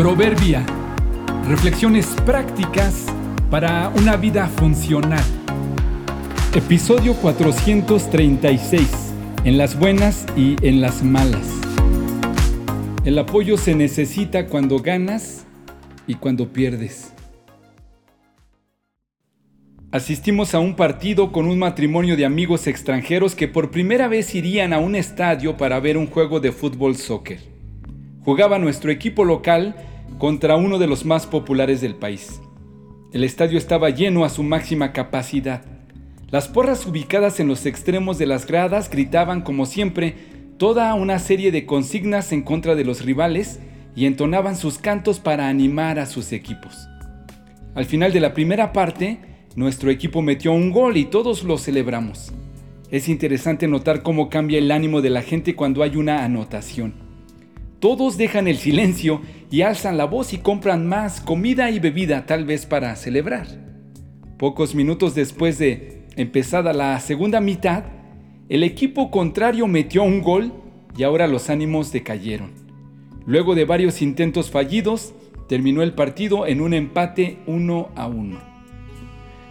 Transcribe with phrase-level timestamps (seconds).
[0.00, 0.64] Proverbia.
[1.46, 3.04] Reflexiones prácticas
[3.50, 5.22] para una vida funcional.
[6.54, 9.12] Episodio 436.
[9.44, 11.46] En las buenas y en las malas.
[13.04, 15.44] El apoyo se necesita cuando ganas
[16.06, 17.12] y cuando pierdes.
[19.92, 24.72] Asistimos a un partido con un matrimonio de amigos extranjeros que por primera vez irían
[24.72, 27.38] a un estadio para ver un juego de fútbol soccer.
[28.24, 29.74] Jugaba nuestro equipo local
[30.20, 32.42] contra uno de los más populares del país.
[33.10, 35.64] El estadio estaba lleno a su máxima capacidad.
[36.28, 40.14] Las porras ubicadas en los extremos de las gradas gritaban como siempre
[40.58, 43.60] toda una serie de consignas en contra de los rivales
[43.96, 46.86] y entonaban sus cantos para animar a sus equipos.
[47.74, 49.20] Al final de la primera parte,
[49.56, 52.30] nuestro equipo metió un gol y todos lo celebramos.
[52.90, 57.09] Es interesante notar cómo cambia el ánimo de la gente cuando hay una anotación.
[57.80, 62.44] Todos dejan el silencio y alzan la voz y compran más comida y bebida tal
[62.44, 63.46] vez para celebrar.
[64.38, 67.84] Pocos minutos después de empezada la segunda mitad,
[68.50, 70.52] el equipo contrario metió un gol
[70.94, 72.50] y ahora los ánimos decayeron.
[73.24, 75.14] Luego de varios intentos fallidos,
[75.48, 78.38] terminó el partido en un empate 1 a 1.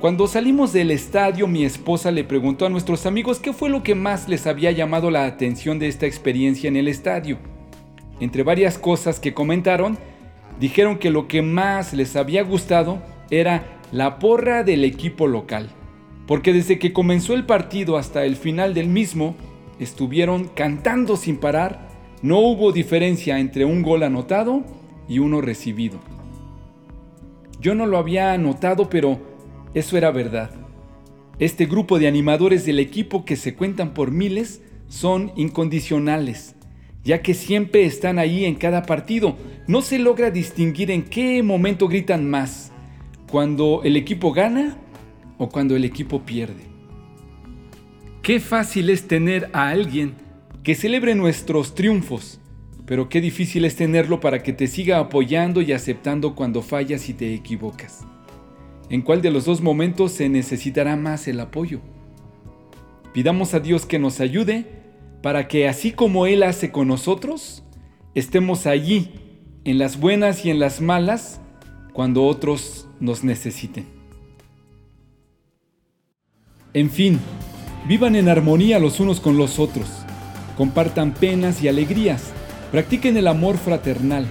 [0.00, 3.94] Cuando salimos del estadio, mi esposa le preguntó a nuestros amigos qué fue lo que
[3.94, 7.38] más les había llamado la atención de esta experiencia en el estadio.
[8.20, 9.98] Entre varias cosas que comentaron,
[10.60, 15.70] dijeron que lo que más les había gustado era la porra del equipo local,
[16.26, 19.34] porque desde que comenzó el partido hasta el final del mismo,
[19.78, 21.88] estuvieron cantando sin parar,
[22.22, 24.62] no hubo diferencia entre un gol anotado
[25.08, 25.98] y uno recibido.
[27.60, 29.18] Yo no lo había notado, pero
[29.74, 30.50] eso era verdad.
[31.38, 36.54] Este grupo de animadores del equipo que se cuentan por miles son incondicionales
[37.04, 39.36] ya que siempre están ahí en cada partido.
[39.66, 42.72] No se logra distinguir en qué momento gritan más,
[43.30, 44.78] cuando el equipo gana
[45.38, 46.64] o cuando el equipo pierde.
[48.22, 50.14] Qué fácil es tener a alguien
[50.62, 52.40] que celebre nuestros triunfos,
[52.86, 57.12] pero qué difícil es tenerlo para que te siga apoyando y aceptando cuando fallas y
[57.12, 58.06] te equivocas.
[58.88, 61.80] ¿En cuál de los dos momentos se necesitará más el apoyo?
[63.12, 64.73] Pidamos a Dios que nos ayude
[65.24, 67.62] para que así como Él hace con nosotros,
[68.14, 69.10] estemos allí,
[69.64, 71.40] en las buenas y en las malas,
[71.94, 73.86] cuando otros nos necesiten.
[76.74, 77.18] En fin,
[77.88, 79.88] vivan en armonía los unos con los otros,
[80.58, 82.32] compartan penas y alegrías,
[82.70, 84.26] practiquen el amor fraternal,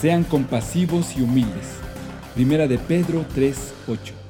[0.00, 1.76] sean compasivos y humildes.
[2.34, 4.21] Primera de Pedro 3:8